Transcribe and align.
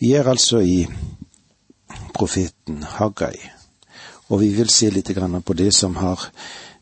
Vi 0.00 0.12
er 0.12 0.28
altså 0.28 0.58
i 0.58 0.86
profeten 2.14 2.82
Haggai, 2.82 3.36
og 4.28 4.40
vi 4.40 4.48
vil 4.56 4.70
se 4.72 4.88
litt 4.90 5.10
på 5.46 5.52
det 5.52 5.74
som 5.74 5.96
har 5.96 6.30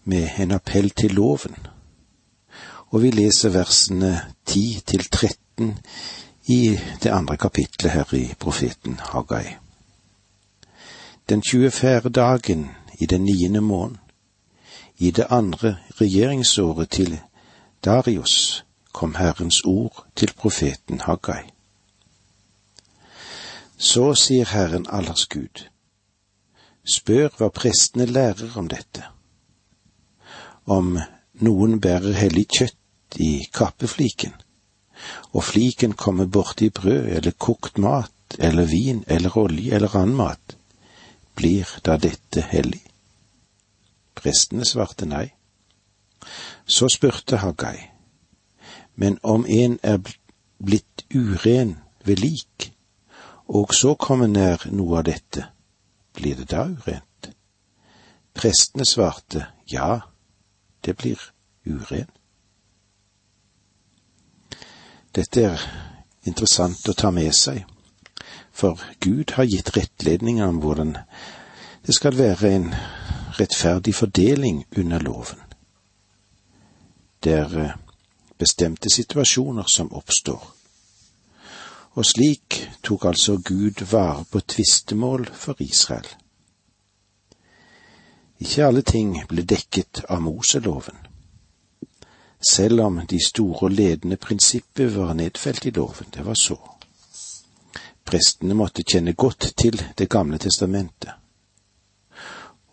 med 0.04 0.28
en 0.38 0.52
appell 0.52 0.90
til 0.90 1.14
loven. 1.14 1.56
Og 2.90 3.02
vi 3.02 3.10
leser 3.10 3.50
versene 3.50 4.20
10 4.46 4.82
til 4.86 5.08
13 5.10 5.78
i 6.46 6.78
det 7.02 7.10
andre 7.10 7.36
kapitlet 7.36 7.92
her 7.92 8.14
i 8.14 8.34
profeten 8.38 9.00
Haggai. 9.00 9.56
Den 11.28 11.42
24. 11.42 12.10
dagen 12.10 12.70
i 12.98 13.06
den 13.06 13.24
niende 13.24 13.60
måneden, 13.60 13.98
i 14.98 15.10
det 15.10 15.26
andre 15.30 15.76
regjeringsåret 16.00 16.90
til 16.90 17.20
Darius, 17.84 18.64
kom 18.92 19.14
Herrens 19.14 19.60
ord 19.64 20.06
til 20.16 20.32
profeten 20.36 21.00
Haggai. 21.00 21.57
Så 23.78 24.14
sier 24.18 24.48
Herren 24.50 24.88
allers 24.90 25.28
Gud, 25.30 25.60
spør 26.82 27.30
hva 27.38 27.46
prestene 27.54 28.08
lærer 28.10 28.56
om 28.58 28.66
dette. 28.66 29.04
Om 30.66 30.96
noen 31.46 31.76
bærer 31.78 32.16
hellig 32.18 32.48
kjøtt 32.56 33.18
i 33.22 33.46
kappefliken, 33.54 34.32
og 35.30 35.44
fliken 35.46 35.94
kommer 35.94 36.26
borti 36.26 36.72
brød 36.74 37.06
eller 37.20 37.36
kokt 37.38 37.78
mat 37.78 38.34
eller 38.38 38.66
vin 38.66 39.04
eller 39.06 39.36
olje 39.38 39.74
eller 39.76 39.94
annen 39.94 40.18
mat, 40.18 40.56
blir 41.38 41.70
da 41.86 41.94
dette 42.02 42.42
hellig? 42.50 42.82
Prestene 44.18 44.66
svarte 44.66 45.06
nei. 45.06 45.28
Så 46.66 46.88
spurte 46.90 47.38
Haggai, 47.44 47.78
men 48.98 49.20
om 49.22 49.46
en 49.46 49.78
er 49.86 50.02
blitt 50.58 51.06
uren 51.14 51.76
ved 52.02 52.18
lik, 52.26 52.72
og 53.48 53.74
så 53.74 53.94
kommer 53.94 54.28
nær 54.28 54.66
noe 54.70 54.98
av 55.00 55.06
dette, 55.08 55.46
blir 56.12 56.36
det 56.36 56.50
da 56.52 56.66
urent? 56.68 57.30
Prestene 58.36 58.84
svarte 58.86 59.46
ja, 59.72 60.00
det 60.84 60.94
blir 61.00 61.22
uren. 61.66 62.10
Dette 65.16 65.42
er 65.42 65.64
interessant 66.28 66.88
å 66.88 66.94
ta 66.94 67.10
med 67.10 67.32
seg, 67.34 67.64
for 68.52 68.78
Gud 69.00 69.32
har 69.38 69.48
gitt 69.48 69.72
rettledninger 69.76 70.46
om 70.46 70.60
hvordan 70.62 70.94
det 71.86 71.96
skal 71.96 72.18
være 72.18 72.52
en 72.52 72.68
rettferdig 73.38 73.94
fordeling 73.94 74.64
under 74.76 75.00
loven. 75.00 75.40
Det 77.24 77.32
er 77.32 77.58
eh, 77.58 77.76
bestemte 78.38 78.90
situasjoner 78.92 79.66
som 79.66 79.90
oppstår 79.94 80.57
og 81.98 82.06
slik 82.06 82.60
tok 82.86 83.08
altså 83.10 83.40
Gud 83.42 83.82
vare 83.90 84.24
på 84.30 84.40
tvistemål 84.40 85.26
for 85.34 85.58
Israel. 85.58 86.06
Ikke 88.38 88.66
alle 88.68 88.84
ting 88.86 89.16
ble 89.26 89.42
dekket 89.42 90.04
av 90.06 90.22
Moseloven, 90.22 90.94
selv 92.38 92.84
om 92.84 93.00
de 93.10 93.18
store 93.18 93.66
og 93.66 93.74
ledende 93.74 94.16
prinsipper 94.16 94.92
var 94.94 95.16
nedfelt 95.18 95.66
i 95.66 95.72
loven. 95.74 96.06
Det 96.14 96.22
var 96.26 96.38
så. 96.38 96.56
Prestene 98.06 98.54
måtte 98.54 98.86
kjenne 98.86 99.12
godt 99.12 99.52
til 99.58 99.82
Det 99.98 100.08
gamle 100.08 100.38
testamentet. 100.38 101.10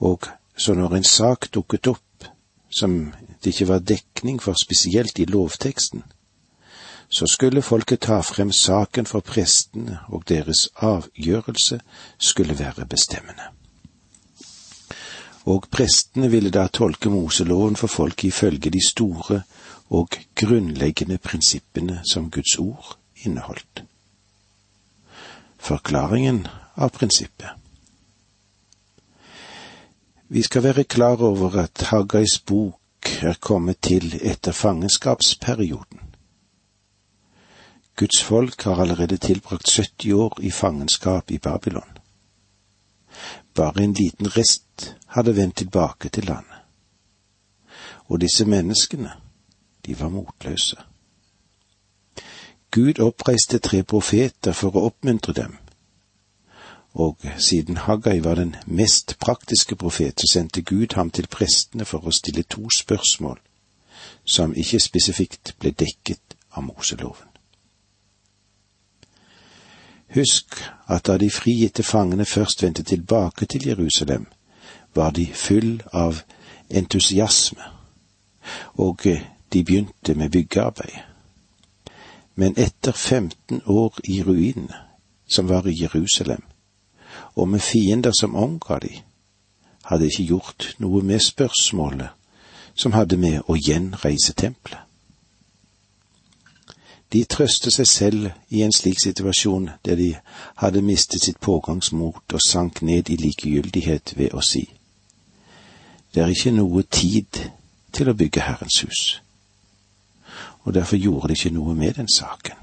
Og 0.06 0.30
så 0.58 0.74
når 0.74 0.96
en 0.96 1.04
sak 1.04 1.50
dukket 1.54 1.88
opp 1.88 2.30
som 2.70 3.14
det 3.42 3.56
ikke 3.56 3.68
var 3.68 3.80
dekning 3.80 4.42
for 4.42 4.54
spesielt 4.54 5.20
i 5.20 5.26
lovteksten, 5.26 6.04
så 7.10 7.28
skulle 7.28 7.62
folket 7.62 8.00
ta 8.00 8.22
frem 8.22 8.52
saken 8.52 9.06
for 9.06 9.20
prestene, 9.20 10.00
og 10.08 10.24
deres 10.30 10.70
avgjørelse 10.76 11.80
skulle 12.18 12.60
være 12.60 12.86
bestemmende. 12.86 13.52
Og 15.46 15.68
prestene 15.72 16.32
ville 16.32 16.50
da 16.50 16.68
tolke 16.68 17.10
Moseloven 17.10 17.76
for 17.76 17.88
folket 17.88 18.28
ifølge 18.28 18.70
de 18.70 18.82
store 18.90 19.42
og 19.90 20.10
grunnleggende 20.36 21.18
prinsippene 21.18 22.02
som 22.12 22.32
Guds 22.32 22.58
ord 22.60 22.98
inneholdt. 23.26 23.84
Forklaringen 25.58 26.48
av 26.76 26.90
prinsippet 26.90 27.50
Vi 30.28 30.42
skal 30.42 30.64
være 30.64 30.84
klar 30.84 31.22
over 31.22 31.60
at 31.62 31.82
Haggais 31.92 32.40
bok 32.40 32.82
er 33.22 33.38
kommet 33.40 33.78
til 33.82 34.20
etter 34.22 34.52
fangenskapsperioden. 34.52 36.05
Guds 37.96 38.24
folk 38.24 38.64
har 38.64 38.82
allerede 38.82 39.18
tilbrakt 39.18 39.70
70 39.70 40.14
år 40.14 40.40
i 40.42 40.52
fangenskap 40.52 41.32
i 41.32 41.38
Babylon. 41.38 41.98
Bare 43.54 43.84
en 43.84 43.94
liten 43.94 44.28
rest 44.38 44.96
hadde 45.08 45.36
vendt 45.36 45.58
tilbake 45.58 46.10
til 46.10 46.26
landet. 46.26 46.58
Og 48.08 48.22
disse 48.22 48.46
menneskene, 48.46 49.12
de 49.86 50.00
var 50.00 50.10
motløse. 50.10 50.78
Gud 52.72 53.00
oppreiste 53.00 53.60
tre 53.60 53.84
profeter 53.84 54.52
for 54.52 54.76
å 54.76 54.90
oppmuntre 54.90 55.34
dem, 55.34 55.54
og 56.96 57.24
siden 57.38 57.78
Haggai 57.78 58.20
var 58.24 58.36
den 58.36 58.56
mest 58.66 59.16
praktiske 59.20 59.76
profet, 59.76 60.20
så 60.20 60.28
sendte 60.32 60.62
Gud 60.62 60.96
ham 60.96 61.12
til 61.12 61.28
prestene 61.28 61.86
for 61.86 62.04
å 62.08 62.12
stille 62.12 62.44
to 62.44 62.68
spørsmål 62.70 63.40
som 64.26 64.56
ikke 64.56 64.80
spesifikt 64.80 65.56
ble 65.60 65.72
dekket 65.72 66.36
av 66.52 66.64
Moseloven. 66.68 67.35
Husk 70.14 70.62
at 70.88 71.08
da 71.08 71.18
de 71.18 71.30
frigitte 71.30 71.84
fangene 71.84 72.26
først 72.26 72.64
vendte 72.64 72.84
tilbake 72.84 73.46
til 73.46 73.68
Jerusalem, 73.68 74.28
var 74.96 75.10
de 75.10 75.28
full 75.34 75.82
av 75.94 76.22
entusiasme, 76.70 77.64
og 78.74 79.04
de 79.54 79.64
begynte 79.64 80.14
med 80.14 80.30
byggearbeid. 80.30 81.00
Men 82.36 82.54
etter 82.58 82.92
15 82.92 83.62
år 83.66 84.00
i 84.04 84.24
ruinene, 84.24 84.76
som 85.28 85.50
var 85.50 85.68
i 85.68 85.82
Jerusalem, 85.82 86.44
og 87.36 87.50
med 87.50 87.60
fiender 87.60 88.12
som 88.20 88.36
omga 88.36 88.80
de, 88.80 89.02
hadde 89.86 90.06
ikke 90.06 90.26
gjort 90.26 90.76
noe 90.80 91.02
med 91.04 91.20
spørsmålet 91.20 92.10
som 92.76 92.94
hadde 92.94 93.18
med 93.18 93.42
å 93.48 93.56
gjenreise 93.56 94.34
tempelet. 94.34 94.85
De 97.16 97.24
trøste 97.24 97.72
seg 97.72 97.88
selv 97.88 98.24
i 98.52 98.60
en 98.66 98.74
slik 98.76 99.00
situasjon 99.00 99.70
der 99.88 99.96
de 99.96 100.08
hadde 100.60 100.82
mistet 100.84 101.24
sitt 101.24 101.38
pågangsmot 101.40 102.34
og 102.36 102.44
sank 102.44 102.82
ned 102.82 103.08
i 103.10 103.16
likegyldighet 103.16 104.12
ved 104.18 104.36
å 104.36 104.44
si 104.44 104.66
Det 106.12 106.24
er 106.24 106.34
ikke 106.34 106.52
noe 106.58 106.84
tid 106.84 107.40
til 107.96 108.12
å 108.12 108.18
bygge 108.20 108.44
Herrens 108.44 108.82
hus. 108.84 109.02
Og 110.68 110.74
derfor 110.76 111.00
gjorde 111.00 111.32
de 111.32 111.40
ikke 111.40 111.54
noe 111.56 111.76
med 111.76 111.96
den 112.02 112.12
saken. 112.12 112.60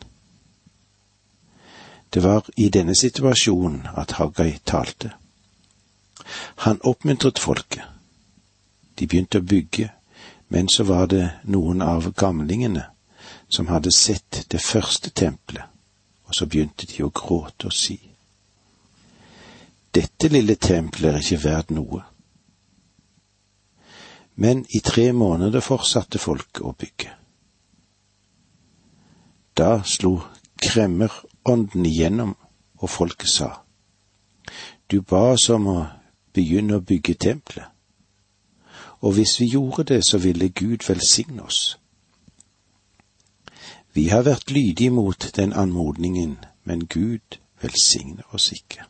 Det 2.13 2.23
var 2.23 2.49
i 2.57 2.69
denne 2.69 2.95
situasjonen 2.95 3.89
at 3.97 4.19
Haggai 4.21 4.59
talte. 4.69 5.15
Han 6.69 6.81
oppmuntret 6.84 7.41
folket. 7.41 7.84
De 8.99 9.07
begynte 9.07 9.41
å 9.41 9.49
bygge, 9.49 9.89
men 10.49 10.69
så 10.69 10.84
var 10.84 11.07
det 11.09 11.31
noen 11.45 11.81
av 11.81 12.13
gamlingene 12.13 12.91
som 13.53 13.69
hadde 13.69 13.93
sett 13.93 14.47
det 14.49 14.61
første 14.61 15.11
tempelet, 15.11 15.65
og 16.25 16.35
så 16.35 16.47
begynte 16.47 16.87
de 16.89 17.05
å 17.05 17.13
gråte 17.13 17.69
og 17.69 17.77
si. 17.77 17.99
Dette 19.93 20.31
lille 20.33 20.57
tempelet 20.57 21.11
er 21.11 21.21
ikke 21.21 21.43
verdt 21.43 21.75
noe. 21.77 22.01
Men 24.41 24.65
i 24.73 24.81
tre 24.81 25.11
måneder 25.13 25.61
fortsatte 25.61 26.19
folk 26.19 26.63
å 26.65 26.73
bygge. 26.73 27.13
Da 29.53 29.83
slo 29.84 30.15
kremmerånden 30.63 31.84
igjennom, 31.84 32.33
og 32.81 32.91
folket 32.91 33.29
sa, 33.29 33.51
Du 34.89 35.03
ba 35.03 35.33
oss 35.34 35.51
om 35.53 35.66
å 35.69 35.78
begynne 36.33 36.81
å 36.81 36.84
bygge 36.84 37.15
tempelet, 37.15 37.69
og 39.03 39.13
hvis 39.13 39.37
vi 39.41 39.53
gjorde 39.53 39.84
det, 39.93 40.05
så 40.05 40.19
ville 40.19 40.48
Gud 40.48 40.89
velsigne 40.89 41.43
oss. 41.43 41.77
Vi 43.94 44.09
har 44.09 44.22
vært 44.22 44.50
lydige 44.50 44.91
mot 44.91 45.30
den 45.36 45.53
anmodningen, 45.53 46.39
men 46.65 46.86
Gud 46.86 47.39
velsigner 47.60 48.24
oss 48.34 48.53
ikke. 48.53 48.84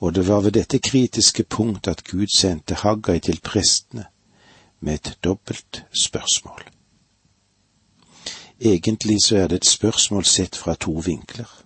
Og 0.00 0.14
det 0.14 0.28
var 0.28 0.40
ved 0.40 0.52
dette 0.52 0.78
kritiske 0.78 1.44
punkt 1.44 1.88
at 1.88 2.04
Gud 2.04 2.26
sendte 2.36 2.74
Haggai 2.74 3.20
til 3.20 3.40
prestene 3.40 4.04
med 4.80 4.94
et 4.94 5.18
dobbelt 5.24 5.84
spørsmål. 5.92 6.62
Egentlig 8.60 9.16
så 9.24 9.36
er 9.36 9.46
det 9.46 9.56
et 9.56 9.66
spørsmål 9.66 10.24
sett 10.24 10.56
fra 10.56 10.74
to 10.74 10.92
vinkler. 10.92 11.64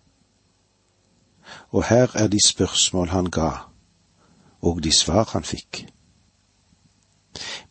Og 1.70 1.85
her 1.85 2.11
er 2.14 2.29
de 2.29 2.38
spørsmål 2.47 3.08
han 3.08 3.31
ga, 3.31 3.50
og 4.62 4.82
de 4.85 4.93
svar 4.93 5.31
han 5.32 5.44
fikk. 5.44 5.87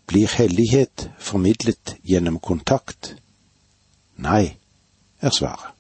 Blir 0.08 0.28
hellighet 0.28 1.10
formidlet 1.20 1.96
gjennom 2.04 2.40
kontakt? 2.40 3.16
Nei, 4.16 4.58
er 5.22 5.30
svaret. 5.30 5.74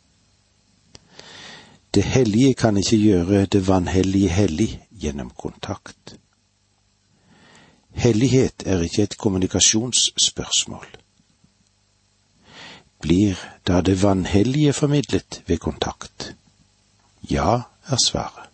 Det 1.94 2.04
hellige 2.04 2.54
kan 2.54 2.78
ikke 2.78 2.98
gjøre 2.98 3.46
det 3.46 3.68
vanhellige 3.68 4.30
hellig 4.30 4.82
gjennom 4.90 5.30
kontakt. 5.30 6.16
Hellighet 7.94 8.64
er 8.66 8.82
ikke 8.82 9.04
et 9.04 9.18
kommunikasjonsspørsmål. 9.18 10.88
Blir 13.02 13.38
da 13.68 13.82
det 13.82 14.02
vanhellige 14.04 14.74
formidlet 14.74 15.44
ved 15.48 15.58
kontakt? 15.58 16.34
Ja, 17.30 17.62
er 17.86 17.98
svaret. 18.06 18.50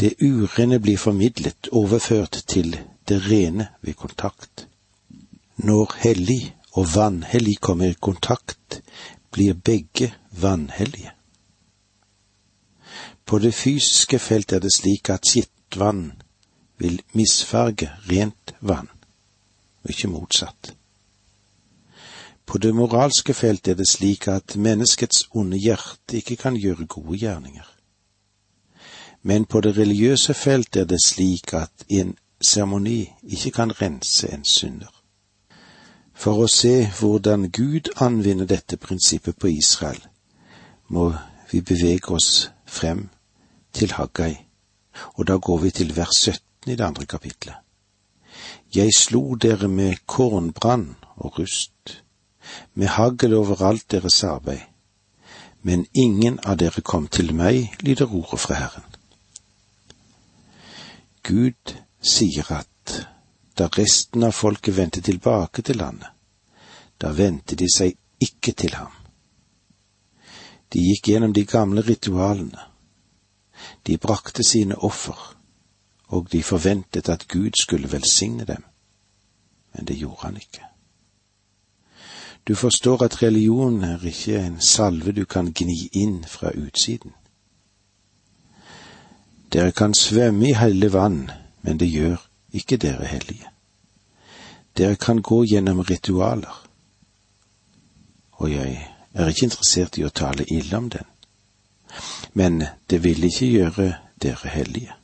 Det 0.00 0.14
urene 0.22 0.78
blir 0.80 0.98
formidlet, 0.98 1.68
overført 1.72 2.44
til 2.46 2.78
det 3.10 3.20
rene 3.26 3.68
ved 3.82 3.98
kontakt. 3.98 4.66
Når 5.56 5.96
hellig 6.04 6.54
og 6.72 6.86
vanhellig 6.94 7.58
kommer 7.60 7.90
i 7.90 7.98
kontakt, 8.00 8.82
blir 9.30 9.54
begge 9.54 10.12
vanhellige. 10.30 11.12
På 13.24 13.38
det 13.38 13.54
fysiske 13.54 14.18
felt 14.18 14.52
er 14.52 14.58
det 14.58 14.72
slik 14.74 15.10
at 15.10 15.26
skittvann 15.26 16.12
vil 16.78 17.02
misfarge 17.14 17.90
rent 18.10 18.54
vann, 18.60 18.88
og 19.82 19.90
ikke 19.90 20.08
motsatt. 20.08 20.74
På 22.46 22.58
det 22.58 22.74
moralske 22.74 23.34
felt 23.34 23.68
er 23.68 23.76
det 23.78 23.86
slik 23.88 24.26
at 24.28 24.56
menneskets 24.56 25.28
onde 25.30 25.58
hjerte 25.58 26.16
ikke 26.18 26.36
kan 26.36 26.56
gjøre 26.58 26.86
gode 26.86 27.18
gjerninger. 27.18 27.68
Men 29.22 29.44
på 29.44 29.60
det 29.60 29.76
religiøse 29.76 30.34
felt 30.34 30.76
er 30.76 30.84
det 30.84 30.98
slik 31.04 31.54
at 31.54 31.84
en 31.88 32.16
seremoni 32.40 33.12
ikke 33.22 33.50
kan 33.50 33.72
rense 33.82 34.28
en 34.32 34.44
synder. 34.44 34.92
For 36.14 36.44
å 36.44 36.48
se 36.52 36.90
hvordan 36.98 37.48
Gud 37.48 37.88
anvinner 38.00 38.48
dette 38.48 38.76
prinsippet 38.76 39.38
på 39.40 39.48
Israel, 39.52 40.02
må 40.88 41.12
vi 41.52 41.60
bevege 41.60 42.14
oss 42.16 42.50
frem 42.66 43.08
til 43.72 43.92
Haggai, 43.96 44.34
og 45.16 45.26
da 45.26 45.36
går 45.36 45.58
vi 45.64 45.70
til 45.70 45.96
vers 45.96 46.20
17 46.28 46.72
i 46.72 46.76
det 46.76 46.84
andre 46.84 47.06
kapitlet. 47.06 47.54
Jeg 48.74 48.94
slo 48.94 49.34
dere 49.34 49.68
med 49.68 50.04
kornbrann 50.06 50.96
og 51.16 51.38
rust, 51.38 52.02
med 52.74 52.86
hagl 52.86 53.34
overalt 53.34 53.90
deres 53.90 54.22
arbeid, 54.24 54.60
men 55.62 55.86
ingen 55.94 56.38
av 56.44 56.56
dere 56.60 56.80
kom 56.80 57.08
til 57.08 57.34
meg, 57.34 57.74
lyder 57.80 58.12
ordet 58.14 58.40
fra 58.40 58.54
Herren. 58.54 58.86
Gud 61.22 61.74
sier 62.00 62.52
at 62.52 63.06
da 63.58 63.68
resten 63.76 64.24
av 64.24 64.32
folket 64.32 64.76
vendte 64.76 65.02
tilbake 65.04 65.62
til 65.62 65.76
landet, 65.76 66.08
da 67.00 67.12
vendte 67.12 67.56
de 67.56 67.68
seg 67.68 67.96
ikke 68.20 68.52
til 68.52 68.74
ham. 68.76 68.92
De 70.72 70.80
gikk 70.80 71.10
gjennom 71.10 71.32
de 71.34 71.44
gamle 71.44 71.82
ritualene. 71.82 72.66
De 73.86 73.98
brakte 73.98 74.44
sine 74.46 74.76
offer, 74.76 75.18
og 76.08 76.28
de 76.32 76.42
forventet 76.42 77.08
at 77.08 77.28
Gud 77.28 77.58
skulle 77.60 77.92
velsigne 77.92 78.44
dem, 78.44 78.64
men 79.74 79.86
det 79.86 79.98
gjorde 79.98 80.22
han 80.22 80.36
ikke. 80.36 80.64
Du 82.48 82.54
forstår 82.54 83.02
at 83.04 83.22
religion 83.22 83.82
er 83.84 84.06
ikke 84.06 84.38
en 84.40 84.60
salve 84.60 85.12
du 85.12 85.24
kan 85.24 85.52
gni 85.52 85.90
inn 85.92 86.24
fra 86.24 86.50
utsiden. 86.56 87.12
Dere 89.52 89.72
kan 89.72 89.94
svømme 89.94 90.48
i 90.48 90.54
hellig 90.54 90.92
vann, 90.92 91.30
men 91.62 91.78
det 91.78 91.90
gjør 91.90 92.16
ikke 92.52 92.76
dere 92.76 93.06
hellige. 93.06 93.48
Dere 94.76 94.96
kan 94.96 95.22
gå 95.22 95.44
gjennom 95.44 95.80
ritualer, 95.80 96.66
og 98.32 98.52
jeg 98.52 98.88
er 99.14 99.28
ikke 99.28 99.48
interessert 99.50 99.98
i 99.98 100.06
å 100.06 100.14
tale 100.14 100.46
ille 100.48 100.76
om 100.76 100.88
den, 100.90 101.06
men 102.32 102.62
det 102.90 103.02
vil 103.04 103.24
ikke 103.24 103.50
gjøre 103.50 103.92
dere 104.22 104.54
hellige. 104.54 104.94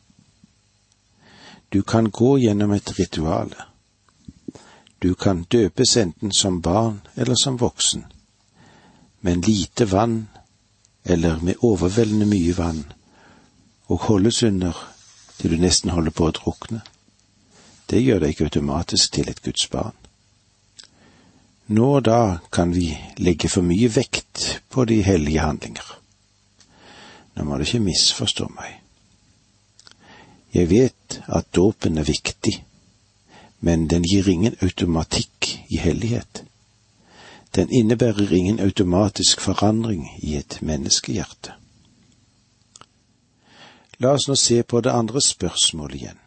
Du 1.72 1.82
kan 1.82 2.10
gå 2.10 2.36
gjennom 2.38 2.72
et 2.72 2.98
ritual. 2.98 3.50
Du 5.02 5.14
kan 5.14 5.42
døpes 5.42 5.96
enten 5.96 6.32
som 6.32 6.62
barn 6.62 7.00
eller 7.16 7.34
som 7.34 7.58
voksen, 7.60 8.04
men 9.20 9.40
lite 9.40 9.84
vann 9.92 10.28
eller 11.04 11.40
med 11.42 11.54
overveldende 11.62 12.26
mye 12.26 12.54
vann, 12.56 12.84
og 13.86 13.98
holdes 14.08 14.42
under 14.42 14.95
til 15.38 15.52
du 15.52 15.60
nesten 15.60 15.92
holder 15.92 16.14
på 16.14 16.28
å 16.28 16.34
drukne. 16.36 16.82
Det 17.90 18.02
gjør 18.02 18.22
deg 18.22 18.34
ikke 18.34 18.48
automatisk 18.48 19.12
til 19.14 19.28
et 19.30 19.42
Guds 19.44 19.68
barn. 19.70 19.94
Nå 21.66 21.86
og 21.98 22.04
da 22.06 22.38
kan 22.54 22.72
vi 22.74 22.92
legge 23.18 23.50
for 23.50 23.66
mye 23.66 23.90
vekt 23.90 24.60
på 24.70 24.84
de 24.86 25.00
hellige 25.02 25.42
handlinger. 25.42 25.86
Nå 27.36 27.44
må 27.44 27.58
du 27.58 27.66
ikke 27.66 27.82
misforstå 27.82 28.48
meg. 28.54 28.80
Jeg 30.54 30.70
vet 30.70 31.20
at 31.26 31.50
dåpen 31.54 31.98
er 31.98 32.06
viktig, 32.06 32.54
men 33.60 33.88
den 33.90 34.06
gir 34.06 34.28
ingen 34.30 34.56
automatikk 34.62 35.50
i 35.68 35.82
hellighet. 35.82 36.44
Den 37.56 37.70
innebærer 37.72 38.32
ingen 38.32 38.60
automatisk 38.60 39.40
forandring 39.40 40.06
i 40.22 40.36
et 40.36 40.58
menneskehjerte. 40.62 41.54
La 43.98 44.12
oss 44.12 44.28
nå 44.28 44.36
se 44.36 44.62
på 44.62 44.80
det 44.84 44.92
andre 44.92 45.20
spørsmålet 45.24 46.00
igjen. 46.00 46.20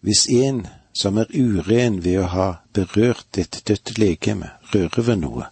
Hvis 0.00 0.26
en 0.30 0.66
som 0.96 1.18
er 1.18 1.30
uren 1.34 2.00
ved 2.04 2.22
å 2.22 2.30
ha 2.32 2.48
berørt 2.74 3.38
et 3.38 3.62
dødt 3.66 3.98
legeme, 3.98 4.52
rører 4.74 5.06
ved 5.06 5.20
noe, 5.20 5.50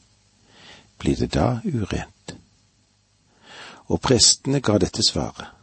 blir 0.99 1.19
det 1.19 1.33
da 1.35 1.59
urent? 1.65 2.35
Og 3.89 4.01
prestene 4.05 4.61
ga 4.61 4.79
dette 4.79 5.05
svaret 5.05 5.59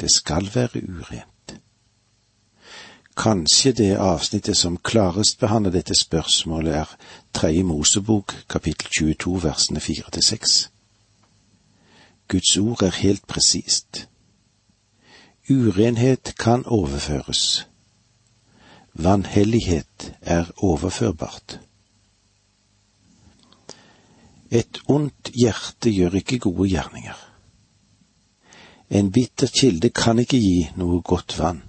det 0.00 0.10
skal 0.10 0.48
være 0.54 0.80
urent. 0.88 1.54
Kanskje 3.16 3.72
det 3.72 3.96
avsnittet 3.96 4.56
som 4.56 4.76
klarest 4.76 5.38
behandler 5.38 5.70
dette 5.72 5.94
spørsmålet, 5.94 6.74
er 6.74 6.96
Tredje 7.34 7.62
Mosebok 7.62 8.34
kapittel 8.48 8.88
22 8.88 9.42
versene 9.42 9.80
fire 9.80 10.10
til 10.12 10.22
seks. 10.22 10.69
Guds 12.30 12.56
ord 12.56 12.82
er 12.86 12.94
helt 12.94 13.26
presist. 13.26 14.06
Urenhet 15.50 16.34
kan 16.38 16.62
overføres. 16.66 17.66
Vanhellighet 18.94 20.12
er 20.20 20.50
overførbart. 20.56 21.58
Et 24.50 24.80
ondt 24.86 25.32
hjerte 25.34 25.90
gjør 25.90 26.14
ikke 26.22 26.38
gode 26.46 26.68
gjerninger. 26.70 27.18
En 28.90 29.10
bitter 29.12 29.50
kilde 29.54 29.90
kan 29.90 30.18
ikke 30.22 30.38
gi 30.38 30.70
noe 30.78 31.02
godt 31.02 31.34
vann. 31.38 31.62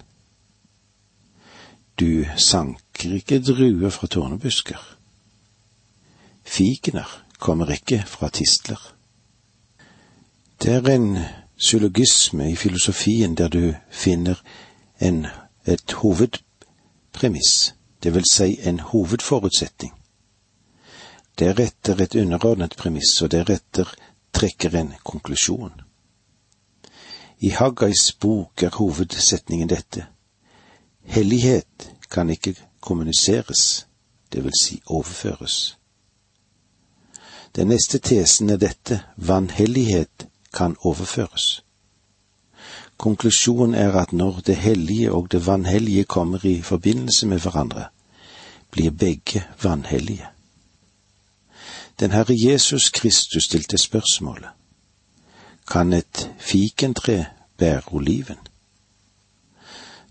Du 1.97 2.25
sanker 2.37 3.17
ikke 3.17 3.41
druer 3.45 3.89
fra 3.89 4.07
tårnebusker. 4.07 4.81
Fikener 6.45 7.09
kommer 7.37 7.69
ikke 7.73 8.03
fra 8.05 8.29
tistler. 8.29 9.00
Det 10.61 10.73
er 10.73 10.95
en 10.95 11.17
syllogisme 11.57 12.51
i 12.51 12.55
filosofien 12.55 13.35
der 13.37 13.47
du 13.47 13.73
finner 13.89 14.35
en, 14.99 15.25
et 15.65 15.91
hovedpremiss, 15.91 17.75
det 18.03 18.13
vil 18.13 18.25
si 18.31 18.59
en 18.63 18.79
hovedforutsetning. 18.79 19.93
Deretter 21.39 22.01
et 22.01 22.15
underordnet 22.15 22.75
premiss, 22.77 23.21
og 23.21 23.31
deretter 23.31 23.89
trekker 24.33 24.75
en 24.77 24.93
konklusjon. 25.03 25.81
I 27.39 27.49
Haggais 27.49 28.13
bok 28.13 28.63
er 28.63 28.69
hovedsetningen 28.69 29.69
dette. 29.69 30.05
Hellighet 31.03 31.91
kan 32.11 32.29
ikke 32.29 32.55
kommuniseres, 32.81 33.87
det 34.33 34.43
vil 34.43 34.53
si 34.61 34.81
overføres. 34.85 35.77
Den 37.55 37.67
neste 37.67 37.97
tesen 37.99 38.49
er 38.49 38.57
dette, 38.57 39.03
vanhellighet 39.17 40.27
kan 40.53 40.75
overføres. 40.79 41.63
Konklusjonen 42.97 43.75
er 43.75 43.91
at 43.91 44.13
når 44.13 44.41
det 44.45 44.55
hellige 44.55 45.11
og 45.11 45.31
det 45.31 45.47
vanhellige 45.47 46.03
kommer 46.03 46.45
i 46.45 46.61
forbindelse 46.61 47.27
med 47.27 47.39
hverandre, 47.39 47.85
blir 48.71 48.91
begge 48.91 49.43
vanhellige. 49.63 50.27
Den 51.99 52.11
Herre 52.11 52.35
Jesus 52.37 52.89
Kristus 52.89 53.43
stilte 53.43 53.77
spørsmålet 53.77 54.49
kan 55.71 55.93
et 55.93 56.29
fikentre 56.39 57.25
bære 57.57 57.81
oliven? 57.91 58.37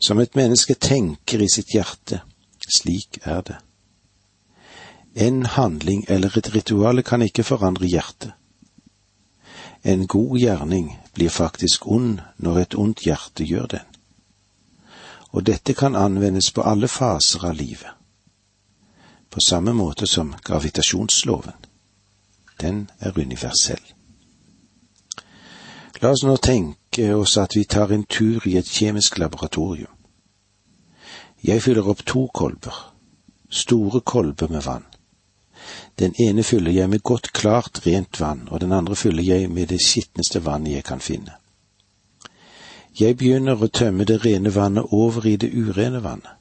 Som 0.00 0.20
et 0.20 0.36
menneske 0.36 0.74
tenker 0.74 1.42
i 1.42 1.48
sitt 1.52 1.72
hjerte, 1.74 2.20
slik 2.76 3.18
er 3.22 3.40
det. 3.40 3.56
En 5.14 5.46
handling 5.46 6.04
eller 6.08 6.38
et 6.38 6.54
ritual 6.54 7.02
kan 7.02 7.22
ikke 7.22 7.44
forandre 7.44 7.86
hjertet. 7.86 8.32
En 9.82 10.06
god 10.06 10.38
gjerning 10.38 10.98
blir 11.14 11.28
faktisk 11.28 11.86
ond 11.86 12.20
når 12.36 12.58
et 12.58 12.74
ondt 12.74 13.04
hjerte 13.06 13.44
gjør 13.44 13.66
den. 13.66 13.86
Og 15.30 15.46
dette 15.46 15.74
kan 15.74 15.96
anvendes 15.96 16.50
på 16.50 16.62
alle 16.62 16.88
faser 16.88 17.44
av 17.44 17.54
livet. 17.54 17.94
På 19.30 19.40
samme 19.40 19.72
måte 19.72 20.06
som 20.06 20.34
gravitasjonsloven. 20.44 21.54
Den 22.60 22.90
er 22.98 23.18
universell. 23.18 23.82
La 26.00 26.10
oss 26.10 26.24
nå 26.24 26.36
tenke 26.36 27.14
oss 27.14 27.36
at 27.38 27.56
vi 27.56 27.64
tar 27.64 27.92
en 27.92 28.04
tur 28.04 28.46
i 28.48 28.56
et 28.56 28.66
kjemisk 28.66 29.18
laboratorium. 29.18 29.92
Jeg 31.44 31.62
fyller 31.62 31.88
opp 31.88 32.02
to 32.04 32.26
kolber, 32.34 32.76
store 33.48 34.00
kolber 34.00 34.48
med 34.48 34.64
vann. 34.64 34.89
Den 35.98 36.14
ene 36.18 36.42
fyller 36.42 36.72
jeg 36.72 36.90
med 36.90 37.02
godt, 37.02 37.32
klart, 37.32 37.82
rent 37.86 38.20
vann, 38.20 38.48
og 38.50 38.60
den 38.60 38.72
andre 38.72 38.96
fyller 38.96 39.22
jeg 39.22 39.50
med 39.50 39.68
det 39.68 39.80
skitneste 39.84 40.44
vannet 40.44 40.72
jeg 40.78 40.84
kan 40.84 41.00
finne. 41.00 41.36
Jeg 43.00 43.16
begynner 43.16 43.60
å 43.60 43.68
tømme 43.68 44.04
det 44.04 44.18
rene 44.24 44.50
vannet 44.54 44.92
over 44.92 45.26
i 45.26 45.36
det 45.36 45.52
urene 45.54 46.02
vannet. 46.02 46.36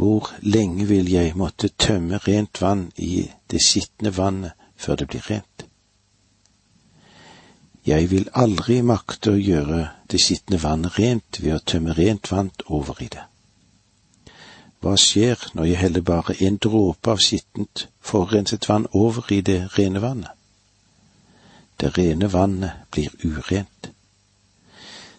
Hvor 0.00 0.30
lenge 0.40 0.86
vil 0.88 1.10
jeg 1.12 1.36
måtte 1.36 1.68
tømme 1.76 2.18
rent 2.24 2.60
vann 2.60 2.88
i 2.96 3.28
det 3.52 3.60
skitne 3.62 4.10
vannet 4.16 4.56
før 4.76 5.02
det 5.02 5.08
blir 5.12 5.26
rent? 5.28 5.66
Jeg 7.86 8.10
vil 8.10 8.28
aldri 8.36 8.80
makte 8.84 9.34
å 9.34 9.40
gjøre 9.40 9.82
det 10.10 10.20
skitne 10.20 10.60
vannet 10.60 10.98
rent 10.98 11.40
ved 11.40 11.54
å 11.56 11.64
tømme 11.72 11.94
rent 11.96 12.32
vann 12.32 12.50
over 12.66 13.00
i 13.00 13.08
det. 13.12 13.29
Hva 14.80 14.94
skjer 14.96 15.50
når 15.52 15.64
jeg 15.68 15.78
heller 15.78 16.04
bare 16.08 16.34
en 16.40 16.56
dråpe 16.56 17.12
av 17.12 17.20
skittent, 17.20 17.86
forurenset 18.00 18.68
vann 18.68 18.86
over 18.96 19.28
i 19.32 19.42
det 19.44 19.60
rene 19.76 20.00
vannet? 20.00 20.32
Det 21.80 21.92
rene 21.98 22.30
vannet 22.32 22.88
blir 22.92 23.12
urent. 23.24 23.90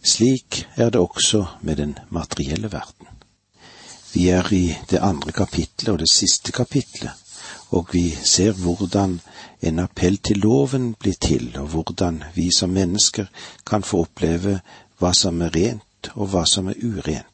Slik 0.01 0.65
er 0.75 0.89
det 0.89 1.01
også 1.01 1.45
med 1.61 1.77
den 1.77 1.93
materielle 2.09 2.71
verden. 2.71 3.07
Vi 4.13 4.29
er 4.29 4.53
i 4.53 4.75
det 4.89 4.99
andre 4.99 5.31
kapitlet 5.31 5.93
og 5.93 5.99
det 5.99 6.09
siste 6.11 6.51
kapitlet, 6.51 7.13
og 7.69 7.93
vi 7.93 8.09
ser 8.09 8.51
hvordan 8.57 9.19
en 9.61 9.79
appell 9.79 10.17
til 10.17 10.41
loven 10.41 10.93
blir 10.99 11.15
til, 11.21 11.53
og 11.57 11.67
hvordan 11.67 12.23
vi 12.33 12.49
som 12.57 12.69
mennesker 12.69 13.29
kan 13.65 13.83
få 13.83 14.01
oppleve 14.07 14.59
hva 14.99 15.13
som 15.13 15.41
er 15.41 15.53
rent 15.55 16.11
og 16.15 16.33
hva 16.33 16.45
som 16.49 16.67
er 16.67 16.81
urent. 16.81 17.30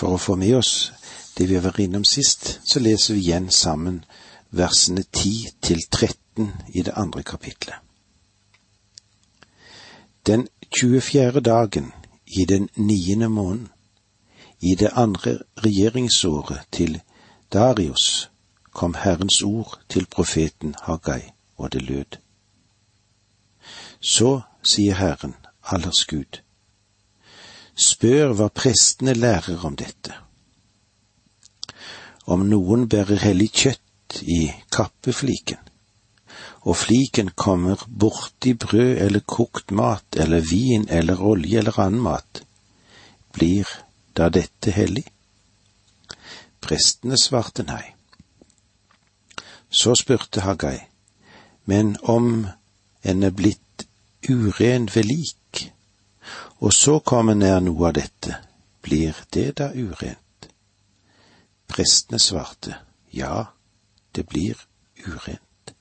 For 0.00 0.16
å 0.16 0.18
få 0.18 0.32
med 0.40 0.54
oss 0.56 0.92
det 1.36 1.50
vi 1.50 1.58
var 1.60 1.76
innom 1.80 2.06
sist, 2.08 2.58
så 2.64 2.80
leser 2.80 3.14
vi 3.14 3.20
igjen 3.20 3.50
sammen 3.52 3.98
versene 4.56 5.02
10 5.04 5.50
til 5.60 5.82
13 5.92 6.48
i 6.72 6.84
det 6.86 6.94
andre 6.96 7.22
kapitlet. 7.22 7.76
Den 10.26 10.48
24. 10.80 11.40
dagen 11.40 11.92
i 12.26 12.44
den 12.48 12.68
niende 12.76 13.28
måneden, 13.28 13.68
i 14.60 14.74
det 14.74 14.90
andre 14.96 15.38
regjeringsåret 15.64 16.64
til 16.72 17.00
Darius, 17.52 18.30
kom 18.72 18.94
Herrens 18.94 19.42
ord 19.42 19.80
til 19.88 20.06
profeten 20.06 20.74
Hagai, 20.82 21.32
og 21.56 21.72
det 21.72 21.82
lød. 21.82 22.20
Så 24.00 24.40
sier 24.62 24.94
Herren, 24.94 25.34
allers 25.62 26.06
Gud, 26.06 26.40
spør 27.80 28.34
hva 28.36 28.48
prestene 28.52 29.14
lærer 29.16 29.64
om 29.64 29.76
dette. 29.78 30.14
Om 32.30 32.44
noen 32.50 32.86
bærer 32.92 33.22
hellig 33.24 33.50
kjøtt 33.62 34.20
i 34.22 34.42
kappefliken, 34.72 35.60
og 36.68 36.76
fliken 36.76 37.30
kommer 37.32 37.80
borti 37.88 38.52
brød 38.54 39.00
eller 39.06 39.24
kokt 39.24 39.72
mat 39.72 40.18
eller 40.20 40.44
vin 40.44 40.84
eller 40.90 41.22
olje 41.24 41.58
eller 41.58 41.80
annen 41.80 42.04
mat, 42.04 42.42
blir 43.32 43.68
da 44.16 44.28
dette 44.28 44.74
hellig? 44.76 45.06
Prestene 46.60 47.16
svarte 47.16 47.64
nei. 47.64 47.94
Så 49.70 49.94
spurte 49.96 50.44
Hagai, 50.44 50.76
men 51.64 51.94
om 52.02 52.46
en 53.02 53.22
er 53.24 53.32
blitt 53.32 53.86
uren 54.28 54.90
ved 54.92 55.06
lik, 55.08 55.39
og 56.60 56.72
så 56.74 56.98
kommer 57.00 57.34
nær 57.34 57.60
noe 57.64 57.88
av 57.88 57.96
dette, 57.96 58.36
blir 58.84 59.16
det 59.32 59.50
da 59.60 59.70
urent? 59.72 60.48
Prestene 61.70 62.18
svarte, 62.20 62.74
ja, 63.12 63.46
det 64.12 64.26
blir 64.28 64.58
urent. 65.06 65.74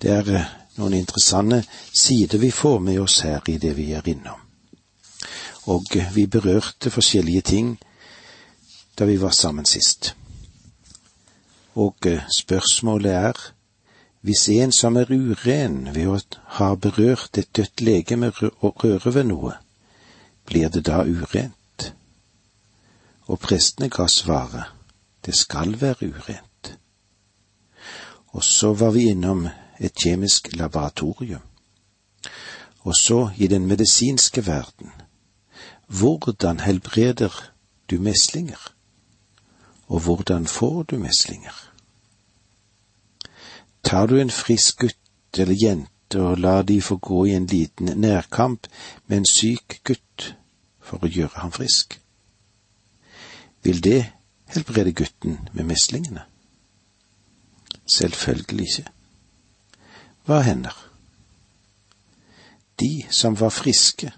Det 0.00 0.12
er 0.12 0.28
eh, 0.32 0.48
noen 0.76 0.94
interessante 0.94 1.62
sider 1.96 2.38
vi 2.38 2.50
får 2.52 2.80
med 2.84 3.00
oss 3.00 3.22
her 3.24 3.44
i 3.48 3.56
det 3.58 3.72
vi 3.76 3.90
er 3.96 4.08
innom. 4.08 4.40
Og 5.72 5.96
eh, 5.96 6.12
vi 6.14 6.26
berørte 6.26 6.92
forskjellige 6.92 7.42
ting 7.42 7.74
da 8.96 9.04
vi 9.08 9.16
var 9.20 9.34
sammen 9.36 9.64
sist. 9.68 10.14
Og 11.74 12.06
eh, 12.06 12.24
spørsmålet 12.38 13.12
er, 13.12 13.40
hvis 14.26 14.48
en 14.48 14.72
som 14.72 14.96
er 14.98 15.06
uren 15.14 15.92
ved 15.94 16.08
å 16.10 16.16
ha 16.58 16.72
berørt 16.74 17.38
et 17.38 17.46
dødt 17.54 17.80
legeme 17.86 18.32
og 18.34 18.82
røre 18.82 19.12
ved 19.14 19.28
noe, 19.28 19.52
blir 20.50 20.66
det 20.74 20.82
da 20.88 21.04
urent? 21.06 21.92
Og 23.30 23.38
prestene 23.38 23.86
ga 23.86 24.08
svaret, 24.10 24.72
det 25.22 25.34
skal 25.38 25.76
være 25.78 26.08
urent. 26.10 26.72
Og 28.34 28.42
så 28.44 28.72
var 28.74 28.96
vi 28.96 29.04
innom 29.12 29.46
et 29.78 29.94
kjemisk 29.94 30.50
laboratorium. 30.58 31.46
Og 32.82 32.98
så 32.98 33.30
i 33.38 33.46
den 33.46 33.66
medisinske 33.70 34.46
verden. 34.46 34.90
Hvordan 35.86 36.60
helbreder 36.66 37.30
du 37.90 37.98
meslinger? 38.02 38.72
Og 39.86 40.00
hvordan 40.00 40.46
får 40.46 40.82
du 40.82 40.98
meslinger? 40.98 41.75
Tar 43.86 44.06
du 44.06 44.20
en 44.20 44.30
frisk 44.30 44.80
gutt 44.82 45.38
eller 45.38 45.54
jente 45.54 46.18
og 46.18 46.40
lar 46.42 46.62
de 46.66 46.80
få 46.82 46.96
gå 46.96 47.24
i 47.26 47.34
en 47.36 47.46
liten 47.46 47.92
nærkamp 48.00 48.66
med 49.06 49.16
en 49.16 49.28
syk 49.30 49.80
gutt 49.86 50.32
for 50.82 51.04
å 51.04 51.10
gjøre 51.10 51.38
ham 51.38 51.52
frisk? 51.54 51.94
Vil 53.62 53.78
det 53.84 54.00
helbrede 54.50 54.92
gutten 54.92 55.38
med 55.52 55.68
meslingene? 55.70 56.24
Selvfølgelig 57.86 58.66
ikke. 58.66 58.90
Hva 60.26 60.40
hender? 60.42 60.74
De 62.80 63.06
som 63.10 63.38
var 63.40 63.54
friske, 63.54 64.10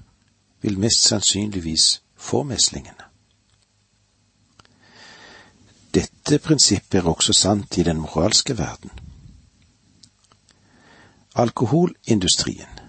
vil 0.63 0.79
mest 0.81 1.05
sannsynligvis 1.05 2.01
få 2.17 2.43
meslingene. 2.43 3.05
Dette 5.95 6.39
prinsippet 6.39 7.03
er 7.03 7.09
også 7.13 7.37
sant 7.37 7.79
i 7.79 7.85
den 7.85 8.01
moralske 8.01 8.57
verden. 8.59 8.91
Alkoholindustrien, 11.39 12.81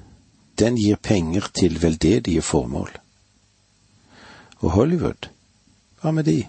den 0.58 0.78
gir 0.78 0.96
penger 0.96 1.52
til 1.54 1.82
veldedige 1.82 2.42
formål. 2.42 2.90
Og 4.60 4.72
Hollywood, 4.72 5.28
hva 6.02 6.12
med 6.12 6.26
de? 6.26 6.48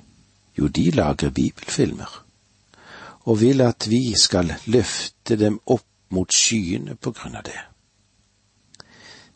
Jo, 0.59 0.69
de 0.69 0.91
lager 0.91 1.31
bibelfilmer, 1.31 2.15
og 3.29 3.41
vil 3.41 3.61
at 3.61 3.85
vi 3.91 4.15
skal 4.17 4.55
løfte 4.67 5.37
dem 5.37 5.59
opp 5.67 5.85
mot 6.09 6.33
skyene 6.33 6.97
på 6.97 7.13
grunn 7.19 7.37
av 7.37 7.45
det. 7.51 7.59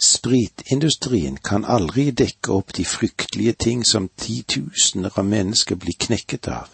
Spritindustrien 0.00 1.37
kan 1.37 1.66
aldri 1.68 2.06
dekke 2.23 2.54
opp 2.56 2.73
de 2.78 2.87
fryktelige 2.88 3.52
ting 3.66 3.83
som 3.85 4.09
titusener 4.16 5.12
av 5.21 5.28
mennesker 5.28 5.76
blir 5.76 6.00
knekket 6.06 6.49
av, 6.49 6.73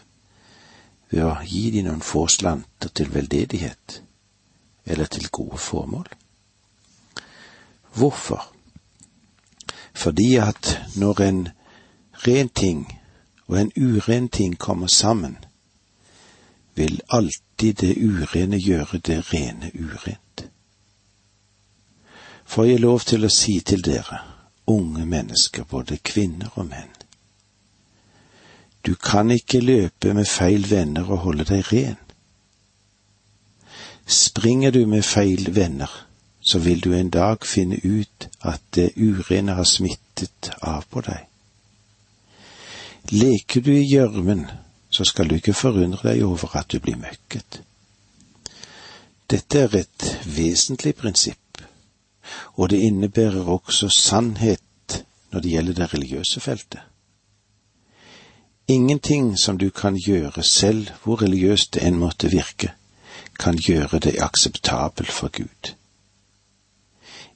ved 1.10 1.26
å 1.26 1.34
gi 1.42 1.64
de 1.74 1.82
noen 1.88 2.06
få 2.12 2.28
slanter 2.30 2.94
til 2.94 3.10
veldedighet 3.10 3.98
eller 4.84 5.04
til 5.04 5.28
gode 5.28 5.58
formål. 5.58 6.06
Hvorfor? 7.94 8.52
Fordi 9.94 10.36
at 10.36 10.82
når 10.96 11.20
en 11.20 11.48
ren 12.26 12.48
ting 12.48 13.00
og 13.46 13.60
en 13.60 13.72
uren 13.76 14.28
ting 14.28 14.58
kommer 14.58 14.86
sammen, 14.86 15.36
vil 16.74 17.00
alltid 17.08 17.74
det 17.74 17.96
urene 17.98 18.58
gjøre 18.58 18.98
det 18.98 19.34
rene 19.34 19.70
urent. 19.74 20.50
Får 22.44 22.64
jeg 22.64 22.80
lov 22.80 23.00
til 23.00 23.24
å 23.24 23.30
si 23.30 23.60
til 23.60 23.84
dere, 23.84 24.22
unge 24.66 25.06
mennesker, 25.06 25.64
både 25.64 25.98
kvinner 25.98 26.50
og 26.54 26.66
menn, 26.66 26.94
du 28.86 28.94
kan 28.94 29.30
ikke 29.30 29.60
løpe 29.60 30.14
med 30.14 30.28
feil 30.28 30.64
venner 30.70 31.10
og 31.10 31.18
holde 31.26 31.44
deg 31.44 31.66
ren. 31.72 31.98
Springer 34.10 34.70
du 34.70 34.86
med 34.86 35.04
feil 35.04 35.54
venner, 35.54 35.90
så 36.40 36.58
vil 36.58 36.80
du 36.80 36.94
en 36.94 37.10
dag 37.10 37.44
finne 37.46 37.76
ut 37.84 38.26
at 38.42 38.62
det 38.74 38.88
urene 38.96 39.54
har 39.54 39.68
smittet 39.70 40.50
av 40.66 40.82
på 40.90 41.04
deg. 41.06 41.28
Leker 43.14 43.62
du 43.62 43.70
i 43.70 43.86
gjørmen, 43.86 44.48
så 44.90 45.06
skal 45.06 45.30
du 45.30 45.36
ikke 45.36 45.54
forundre 45.54 46.08
deg 46.08 46.24
over 46.26 46.56
at 46.58 46.72
du 46.74 46.80
blir 46.82 46.98
møkket. 46.98 47.60
Dette 49.30 49.62
er 49.62 49.78
et 49.78 50.08
vesentlig 50.26 50.96
prinsipp, 50.98 51.62
og 52.58 52.72
det 52.74 52.82
innebærer 52.90 53.46
også 53.46 53.92
sannhet 53.94 54.98
når 55.30 55.40
det 55.40 55.54
gjelder 55.54 55.78
det 55.78 55.90
religiøse 55.94 56.42
feltet. 56.42 56.82
Ingenting 58.66 59.36
som 59.38 59.58
du 59.58 59.70
kan 59.70 59.94
gjøre 59.94 60.42
selv, 60.42 60.90
hvor 61.04 61.22
religiøst 61.22 61.74
det 61.74 61.86
enn 61.86 62.02
måtte 62.02 62.30
virke, 62.34 62.74
kan 63.40 63.56
gjøre 63.56 63.98
det 63.98 64.18
akseptabel 64.20 65.06
for 65.08 65.32
Gud. 65.32 65.74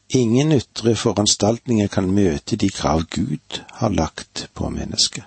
Ingen 0.09 0.53
ytre 0.53 0.93
foranstaltninger 0.97 1.89
kan 1.89 2.11
møte 2.13 2.57
de 2.61 2.69
krav 2.71 3.07
Gud 3.11 3.61
har 3.81 3.89
lagt 3.89 4.49
på 4.55 4.69
mennesket. 4.69 5.25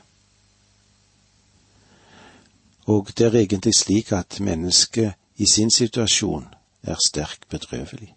Og 2.88 3.10
det 3.18 3.26
er 3.26 3.40
egentlig 3.42 3.74
slik 3.76 4.12
at 4.12 4.40
mennesket 4.40 5.14
i 5.36 5.46
sin 5.52 5.72
situasjon 5.72 6.46
er 6.84 6.96
sterkt 7.08 7.50
bedrøvelig. 7.50 8.14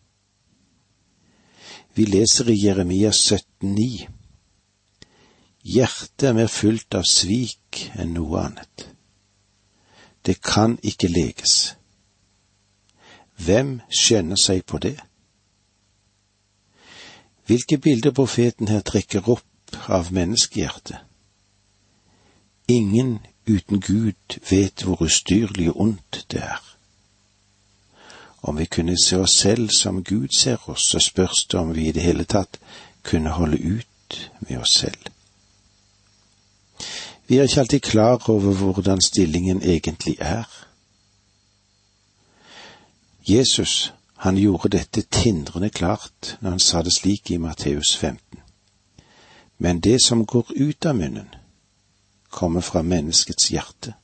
Vi 1.95 2.05
leser 2.05 2.49
i 2.49 2.67
Jeremia 2.67 3.11
17,9. 3.11 4.07
Hjertet 5.65 6.29
er 6.29 6.37
mer 6.39 6.47
fullt 6.47 6.95
av 6.95 7.09
svik 7.09 7.83
enn 7.99 8.15
noe 8.15 8.45
annet. 8.47 8.87
Det 10.27 10.39
kan 10.45 10.79
ikke 10.87 11.11
leges. 11.11 11.80
Hvem 13.45 13.81
skjønner 13.89 14.37
seg 14.37 14.65
på 14.65 14.79
det? 14.79 14.97
Hvilke 17.47 17.79
bilder 17.79 18.13
profeten 18.15 18.69
her 18.69 18.81
trekker 18.87 19.29
opp 19.29 19.79
av 19.89 20.13
menneskehjertet? 20.15 20.99
Ingen 22.69 23.19
uten 23.49 23.81
Gud 23.81 24.39
vet 24.51 24.85
hvor 24.85 25.03
ustyrlig 25.03 25.71
og 25.73 25.81
ondt 25.81 26.25
det 26.31 26.43
er. 26.47 26.61
Om 28.43 28.59
vi 28.59 28.65
kunne 28.65 28.97
se 29.05 29.19
oss 29.19 29.35
selv 29.43 29.71
som 29.77 30.05
Gud 30.05 30.29
ser 30.39 30.71
oss, 30.71 30.87
så 30.91 30.99
spørs 30.99 31.45
det 31.51 31.61
om 31.61 31.75
vi 31.75 31.89
i 31.89 31.93
det 31.93 32.03
hele 32.03 32.25
tatt 32.25 32.61
kunne 33.03 33.35
holde 33.37 33.59
ut 33.59 34.31
med 34.41 34.59
oss 34.61 34.79
selv. 34.85 35.11
Vi 37.27 37.39
er 37.39 37.43
ikke 37.43 37.61
alltid 37.61 37.81
klar 37.81 38.31
over 38.31 38.73
hvordan 38.73 39.01
stillingen 39.01 39.63
egentlig 39.63 40.17
er. 40.21 40.45
Jesus, 43.29 43.93
han 44.17 44.37
gjorde 44.37 44.69
dette 44.69 45.03
tindrende 45.03 45.71
klart 45.71 46.37
når 46.41 46.51
han 46.51 46.61
sa 46.61 46.83
det 46.83 46.93
slik 46.93 47.31
i 47.31 47.37
Matteus 47.37 47.97
15. 47.97 48.39
Men 49.59 49.81
det 49.81 50.03
som 50.03 50.27
går 50.27 50.53
ut 50.57 50.87
av 50.87 50.97
munnen, 50.97 51.29
kommer 52.31 52.61
fra 52.61 52.83
menneskets 52.83 53.51
hjerte, 53.51 53.95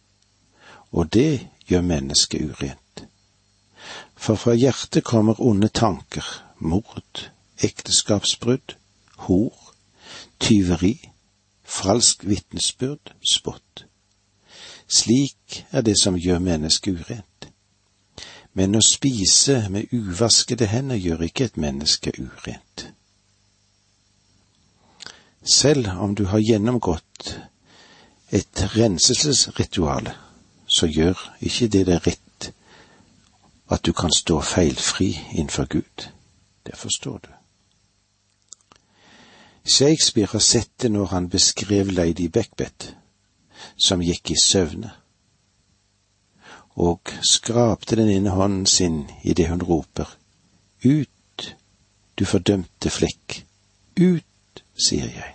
og 0.90 1.12
det 1.12 1.46
gjør 1.66 1.80
mennesket 1.80 2.42
urent. 2.50 3.06
For 4.16 4.34
fra 4.34 4.54
hjertet 4.54 5.04
kommer 5.04 5.40
onde 5.40 5.68
tanker, 5.68 6.24
mord, 6.58 7.30
ekteskapsbrudd, 7.62 8.76
hor, 9.16 9.54
tyveri, 10.40 11.10
falsk 11.64 12.26
vitnesbyrd, 12.26 13.14
spott. 13.32 13.86
Slik 14.88 15.66
er 15.70 15.80
det 15.80 15.96
som 16.00 16.16
gjør 16.16 16.38
mennesket 16.38 17.00
urent. 17.00 17.35
Men 18.56 18.76
å 18.78 18.80
spise 18.84 19.66
med 19.72 19.92
uvaskede 19.92 20.68
hender 20.70 20.96
gjør 20.96 21.26
ikke 21.28 21.50
et 21.50 21.58
menneske 21.60 22.12
urent. 22.16 22.86
Selv 25.46 25.90
om 26.00 26.14
du 26.16 26.24
har 26.32 26.40
gjennomgått 26.42 27.34
et 28.34 28.62
renselsesritual, 28.74 30.08
så 30.66 30.88
gjør 30.88 31.20
ikke 31.40 31.68
det 31.68 31.84
deg 31.86 32.08
rett 32.08 32.50
at 33.70 33.84
du 33.84 33.92
kan 33.92 34.12
stå 34.14 34.40
feilfri 34.40 35.12
innenfor 35.32 35.68
Gud. 35.70 36.08
Det 36.66 36.76
forstår 36.76 37.18
du. 37.18 37.32
Shakespeare 39.66 40.28
har 40.32 40.38
sett 40.38 40.70
det 40.82 40.90
når 40.90 41.06
han 41.06 41.28
beskrev 41.28 41.90
Lady 41.90 42.28
Beckbeth, 42.28 42.92
som 43.76 44.02
gikk 44.02 44.30
i 44.30 44.38
søvne, 44.42 44.92
og 46.76 47.00
skrapte 47.24 47.96
den 47.96 48.10
ene 48.12 48.30
hånden 48.36 48.66
sin 48.66 49.04
idet 49.24 49.48
hun 49.48 49.62
roper, 49.62 50.16
Ut, 50.84 51.56
du 52.18 52.24
fordømte 52.24 52.90
flekk, 52.92 53.40
ut, 54.00 54.62
sier 54.76 55.08
jeg. 55.08 55.32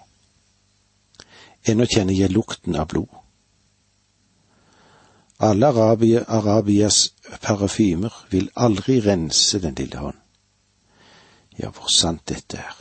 Ennå 1.65 1.85
kjenner 1.89 2.13
jeg 2.13 2.31
lukten 2.31 2.77
av 2.77 2.87
blod. 2.93 3.09
Alle 5.41 5.71
Arabia, 5.73 6.21
Arabias 6.27 7.13
parafymer 7.41 8.13
vil 8.29 8.51
aldri 8.55 8.99
rense 9.01 9.59
den 9.59 9.75
lille 9.75 9.97
hånd. 9.97 10.17
Ja, 11.57 11.73
hvor 11.73 11.89
sant 11.89 12.27
dette 12.29 12.61
er. 12.61 12.77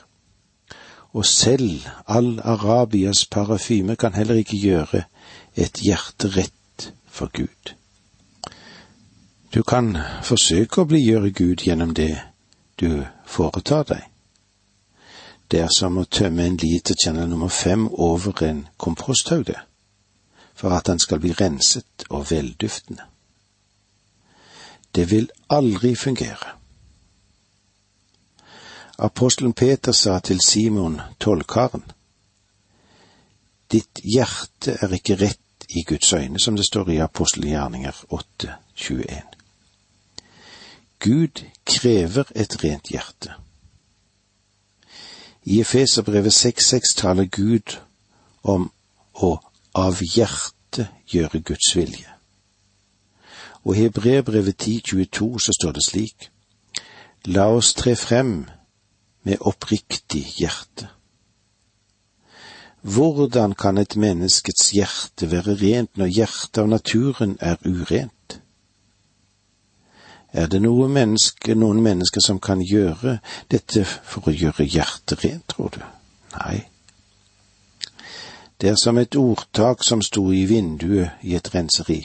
Og 1.16 1.25
selv 1.27 1.88
all 2.07 2.38
Arabias 2.44 3.25
parafyme 3.27 3.96
kan 3.96 4.14
heller 4.14 4.38
ikke 4.44 4.61
gjøre 4.61 5.05
et 5.57 5.81
hjerte 5.81 6.29
rett 6.37 6.92
for 7.09 7.33
Gud. 7.33 7.80
Du 9.55 9.63
kan 9.63 9.97
forsøke 10.23 10.83
å 10.83 10.87
blidgjøre 10.87 11.31
Gud 11.35 11.65
gjennom 11.67 11.95
det 11.95 12.13
du 12.81 13.03
foretar 13.27 13.89
deg. 13.89 14.05
Det 15.51 15.65
er 15.65 15.73
som 15.75 15.99
å 15.99 16.07
tømme 16.07 16.47
en 16.47 16.61
liter 16.63 16.95
Channel 16.95 17.27
nummer 17.29 17.51
fem 17.51 17.89
over 17.91 18.45
en 18.47 18.69
komposthaug, 18.79 19.47
det 19.47 19.59
for 20.61 20.77
at 20.77 20.87
den 20.87 20.99
skal 20.99 21.21
bli 21.21 21.33
renset 21.33 22.05
og 22.11 22.31
velduftende. 22.31 23.07
Det 24.95 25.07
vil 25.11 25.31
aldri 25.49 25.95
fungere. 25.97 26.53
Apostelen 28.99 29.53
Peter 29.53 29.93
sa 29.93 30.19
til 30.19 30.41
Simon 30.45 31.01
tollkaren, 31.21 31.85
Ditt 33.71 34.01
hjerte 34.03 34.75
er 34.83 34.93
ikke 34.97 35.15
rett 35.15 35.67
i 35.69 35.85
Guds 35.87 36.13
øyne, 36.13 36.41
som 36.43 36.57
det 36.57 36.67
står 36.67 36.89
i 36.91 36.97
apostelgjerninger 36.99 38.05
8, 38.11 38.57
21. 38.75 39.39
Gud 41.01 41.45
krever 41.65 42.25
et 42.35 42.65
rent 42.65 42.89
hjerte. 42.93 43.35
I 45.43 45.61
Efeserbrevet 45.61 46.33
6.6 46.33 46.97
taler 46.97 47.25
Gud 47.25 47.79
om 48.43 48.69
å 49.15 49.31
av 49.75 50.03
hjertet 50.05 50.91
gjøre 51.09 51.41
Guds 51.41 51.73
vilje. 51.77 52.09
Og 53.65 53.77
i 53.77 53.85
Hebreerbrevet 53.85 54.61
10.22 54.67 55.41
så 55.41 55.57
står 55.57 55.77
det 55.77 55.85
slik, 55.85 56.31
La 57.27 57.51
oss 57.53 57.75
tre 57.77 57.97
frem 57.97 58.49
med 59.29 59.41
oppriktig 59.41 60.23
hjerte. 60.39 60.89
Hvordan 62.81 63.53
kan 63.53 63.77
et 63.79 63.97
menneskets 63.97 64.71
hjerte 64.73 65.29
være 65.29 65.59
rent 65.61 65.99
når 66.01 66.15
hjertet 66.17 66.63
av 66.63 66.71
naturen 66.73 67.37
er 67.41 67.61
urent? 67.69 68.39
Er 70.33 70.47
det 70.47 70.61
noe 70.62 70.87
menneske, 70.88 71.55
noen 71.59 71.83
mennesker 71.83 72.23
som 72.23 72.38
kan 72.38 72.62
gjøre 72.62 73.19
dette 73.51 73.83
for 73.85 74.31
å 74.31 74.35
gjøre 74.35 74.66
hjertet 74.66 75.25
rent, 75.25 75.47
tror 75.51 75.73
du? 75.75 75.81
Nei. 76.37 76.61
Det 78.61 78.69
er 78.71 78.77
som 78.79 78.99
et 79.01 79.16
ordtak 79.16 79.83
som 79.83 80.03
sto 80.05 80.29
i 80.33 80.45
vinduet 80.47 81.23
i 81.27 81.35
et 81.35 81.55
renseri. 81.55 82.03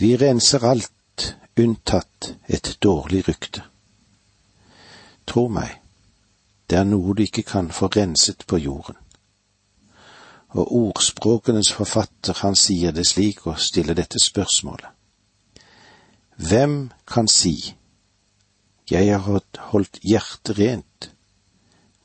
Vi 0.00 0.16
renser 0.16 0.64
alt 0.66 1.34
unntatt 1.60 2.32
et 2.48 2.76
dårlig 2.82 3.28
rykte. 3.28 3.62
Tro 5.28 5.46
meg, 5.52 5.76
det 6.66 6.80
er 6.80 6.88
noe 6.88 7.14
du 7.14 7.22
ikke 7.22 7.44
kan 7.46 7.68
få 7.70 7.90
renset 7.92 8.46
på 8.48 8.58
jorden. 8.58 8.96
Og 10.56 10.72
ordspråkenes 10.76 11.70
forfatter, 11.72 12.34
han 12.42 12.56
sier 12.56 12.92
det 12.96 13.06
slik 13.08 13.46
og 13.46 13.60
stiller 13.60 13.94
dette 13.94 14.18
spørsmålet. 14.20 14.88
Hvem 16.36 16.90
kan 17.06 17.28
si, 17.28 17.74
jeg 18.90 19.20
har 19.20 19.42
holdt 19.72 19.98
hjertet 20.02 20.58
rent, 20.58 21.10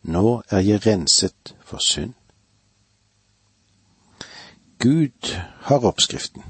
nå 0.04 0.42
er 0.50 0.60
jeg 0.60 0.86
renset 0.86 1.56
for 1.66 1.80
synd? 1.84 2.14
Gud 4.80 5.34
har 5.62 5.86
oppskriften. 5.86 6.44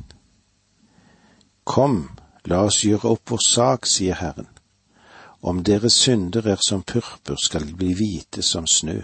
Kom, 1.64 2.10
la 2.44 2.66
oss 2.68 2.82
gjøre 2.84 3.14
opp 3.14 3.32
vår 3.32 3.44
sak, 3.46 3.88
sier 3.88 4.20
Herren. 4.20 4.50
Om 5.42 5.64
deres 5.64 5.96
synder 6.02 6.48
er 6.48 6.60
som 6.68 6.84
purpur, 6.84 7.38
skal 7.40 7.68
de 7.70 7.76
bli 7.78 7.94
hvite 7.96 8.44
som 8.44 8.68
snø. 8.68 9.00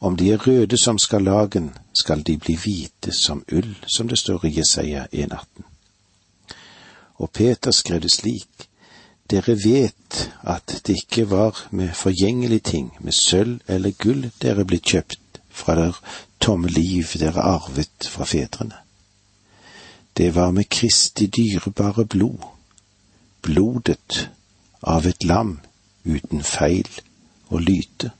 Om 0.00 0.16
de 0.16 0.32
er 0.32 0.42
røde 0.46 0.78
som 0.80 0.98
skarlagen, 0.98 1.72
skal 1.94 2.24
de 2.26 2.38
bli 2.38 2.56
hvite 2.56 3.12
som 3.12 3.44
ull, 3.52 3.74
som 3.86 4.08
det 4.08 4.18
står 4.18 4.48
i 4.48 4.54
Jesaja 4.58 5.06
1,18. 5.12 5.77
Og 7.18 7.30
Peter 7.30 7.70
skrev 7.70 8.00
det 8.00 8.12
slik, 8.14 8.68
dere 9.30 9.56
vet 9.64 10.18
at 10.42 10.80
det 10.86 10.96
ikke 11.02 11.30
var 11.30 11.68
med 11.70 11.92
forgjengelige 11.94 12.64
ting, 12.64 12.92
med 13.00 13.12
sølv 13.12 13.60
eller 13.68 13.90
gull 13.90 14.30
dere 14.42 14.64
ble 14.64 14.78
kjøpt 14.80 15.40
fra 15.50 15.74
der 15.76 15.98
tomme 16.40 16.68
liv 16.68 17.04
dere 17.18 17.42
arvet 17.42 18.08
fra 18.08 18.24
fedrene. 18.24 18.78
Det 20.16 20.34
var 20.34 20.50
med 20.50 20.64
Kristi 20.70 21.26
dyrebare 21.26 22.06
blod, 22.06 22.46
blodet 23.42 24.30
av 24.82 25.06
et 25.06 25.24
lam 25.24 25.58
uten 26.04 26.42
feil 26.42 26.88
og 27.48 27.60
lyte, 27.60 28.10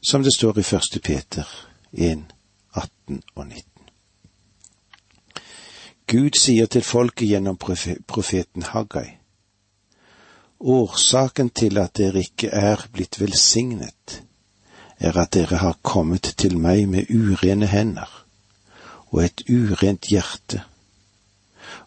som 0.00 0.22
det 0.22 0.34
står 0.34 0.58
i 0.58 0.66
første 0.66 1.00
Peter 1.00 1.48
1, 1.92 2.24
18 2.74 3.22
og 3.34 3.46
19. 3.46 3.75
Gud 6.06 6.38
sier 6.38 6.66
til 6.70 6.84
folket 6.86 7.28
gjennom 7.32 7.56
profeten 7.58 8.62
Haggai, 8.62 9.16
Årsaken 10.60 11.50
til 11.50 11.78
at 11.78 11.96
dere 11.98 12.22
ikke 12.22 12.48
er 12.48 12.86
blitt 12.92 13.18
velsignet, 13.20 14.22
er 14.98 15.18
at 15.18 15.34
dere 15.34 15.58
har 15.60 15.80
kommet 15.82 16.30
til 16.38 16.56
meg 16.58 16.86
med 16.88 17.10
urene 17.10 17.66
hender 17.66 18.08
og 19.10 19.24
et 19.24 19.42
urent 19.50 20.06
hjerte, 20.08 20.62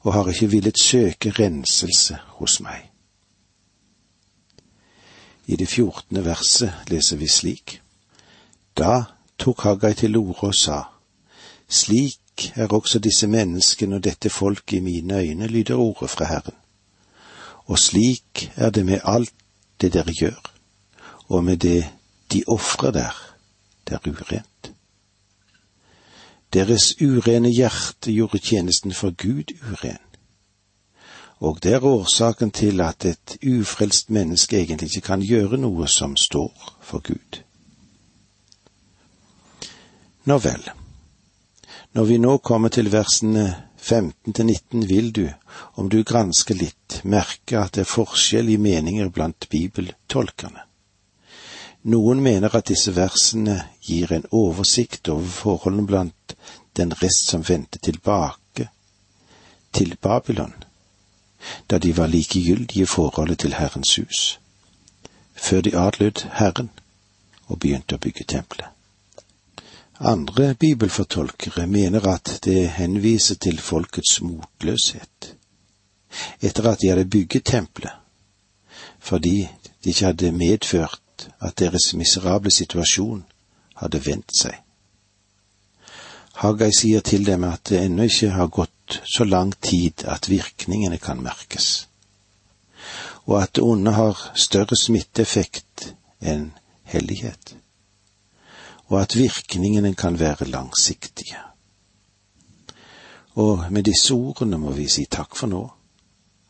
og 0.03 0.13
har 0.13 0.29
ikke 0.29 0.51
villet 0.51 0.79
søke 0.79 1.31
renselse 1.39 2.19
hos 2.37 2.59
meg. 2.59 2.85
I 5.47 5.55
det 5.55 5.67
fjortende 5.71 6.25
verset 6.25 6.91
leser 6.91 7.17
vi 7.17 7.27
slik. 7.27 7.79
Da 8.77 9.03
tok 9.39 9.63
Haggai 9.63 9.93
til 9.93 10.17
orde 10.17 10.51
og 10.51 10.55
sa, 10.55 10.83
Slik 11.69 12.18
er 12.55 12.67
også 12.67 12.99
disse 12.99 13.27
menneskene 13.27 13.95
og 13.95 14.03
dette 14.03 14.29
folket 14.29 14.77
i 14.77 14.79
mine 14.79 15.19
øyne, 15.19 15.47
lyder 15.47 15.75
ordet 15.75 16.09
fra 16.09 16.25
Herren. 16.25 16.57
Og 17.65 17.79
slik 17.79 18.51
er 18.55 18.69
det 18.69 18.85
med 18.85 18.99
alt 19.03 19.33
det 19.81 19.93
dere 19.93 20.13
gjør, 20.13 20.53
og 21.27 21.43
med 21.43 21.57
det 21.57 21.85
de 22.31 22.43
ofrer 22.47 22.91
der, 22.91 23.35
det 23.87 23.93
er 23.93 24.09
urent. 24.09 24.71
Deres 26.53 26.95
urene 27.01 27.49
hjerte 27.49 28.11
gjorde 28.11 28.37
tjenesten 28.37 28.93
for 28.93 29.09
Gud 29.09 29.53
uren. 29.71 30.01
Og 31.39 31.59
det 31.63 31.73
er 31.73 31.85
årsaken 31.85 32.51
til 32.51 32.81
at 32.81 33.05
et 33.05 33.37
ufrelst 33.47 34.09
menneske 34.09 34.57
egentlig 34.59 34.89
ikke 34.89 35.07
kan 35.07 35.21
gjøre 35.21 35.57
noe 35.57 35.87
som 35.87 36.17
står 36.17 36.73
for 36.81 36.99
Gud. 36.99 37.39
Nå 40.25 40.37
vel, 40.37 40.69
når 41.93 42.05
vi 42.05 42.17
nå 42.21 42.37
kommer 42.37 42.69
til 42.69 42.91
versene 42.93 43.45
15 43.77 44.33
til 44.33 44.45
19, 44.45 44.87
vil 44.89 45.11
du, 45.11 45.25
om 45.73 45.89
du 45.89 46.03
gransker 46.03 46.55
litt, 46.55 46.99
merke 47.03 47.57
at 47.61 47.73
det 47.77 47.85
er 47.85 47.89
forskjell 47.89 48.49
i 48.53 48.57
meninger 48.61 49.09
blant 49.09 49.47
bibeltolkerne. 49.49 50.65
Noen 51.89 52.21
mener 52.21 52.53
at 52.55 52.67
disse 52.67 52.91
versene 52.95 53.55
gir 53.81 54.11
en 54.13 54.27
oversikt 54.35 55.09
over 55.09 55.27
forholdene 55.31 55.87
blant 55.87 56.35
den 56.77 56.93
rest 57.01 57.31
som 57.31 57.45
vendte 57.47 57.79
tilbake 57.79 58.67
til 59.73 59.95
Babylon, 60.01 60.53
da 61.71 61.79
de 61.79 61.95
var 61.97 62.11
likegyldige 62.11 62.83
i 62.83 62.89
forholdet 62.89 63.39
til 63.39 63.55
Herrens 63.55 63.95
hus, 63.95 64.39
før 65.35 65.61
de 65.61 65.77
adlød 65.77 66.27
Herren 66.35 66.69
og 67.47 67.59
begynte 67.59 67.95
å 67.95 68.03
bygge 68.03 68.27
tempelet. 68.27 68.78
Andre 70.01 70.53
bibelfortolkere 70.55 71.67
mener 71.67 72.07
at 72.07 72.39
det 72.43 72.69
henviser 72.69 73.35
til 73.35 73.59
folkets 73.59 74.21
motløshet, 74.21 75.35
etter 76.41 76.69
at 76.71 76.79
de 76.81 76.87
hadde 76.89 77.05
bygget 77.05 77.43
tempelet, 77.45 77.91
fordi 78.99 79.49
de 79.83 79.89
ikke 79.89 80.05
hadde 80.05 80.31
medført 80.31 81.27
at 81.41 81.59
deres 81.59 81.93
miserable 81.93 82.51
situasjon 82.51 83.25
hadde 83.75 84.05
vendt 84.05 84.31
seg. 84.39 84.55
Haggai 86.39 86.71
sier 86.71 87.03
til 87.03 87.25
dem 87.27 87.43
at 87.43 87.67
det 87.67 87.83
ennå 87.83 88.07
ikke 88.07 88.31
har 88.31 88.47
gått 88.47 89.01
så 89.03 89.27
lang 89.27 89.51
tid 89.61 90.05
at 90.07 90.29
virkningene 90.31 90.97
kan 90.97 91.19
merkes, 91.23 91.89
og 93.27 93.41
at 93.43 93.55
det 93.55 93.63
onde 93.67 93.91
har 93.99 94.29
større 94.35 94.79
smitteeffekt 94.79 95.91
enn 96.23 96.53
hellighet, 96.87 97.57
og 98.89 99.01
at 99.01 99.15
virkningene 99.17 99.93
kan 99.95 100.19
være 100.19 100.49
langsiktige. 100.49 101.37
Og 103.39 103.65
med 103.71 103.83
disse 103.83 104.13
ordene 104.13 104.57
må 104.57 104.73
vi 104.73 104.87
si 104.89 105.05
takk 105.05 105.35
for 105.37 105.47
nå. 105.47 105.61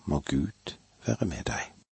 Må 0.09 0.23
Gud 0.25 0.75
være 1.05 1.27
med 1.27 1.43
deg. 1.51 1.78